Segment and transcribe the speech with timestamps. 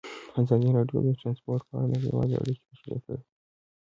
[0.41, 3.21] ازادي راډیو د ترانسپورټ په اړه نړیوالې اړیکې تشریح کړي.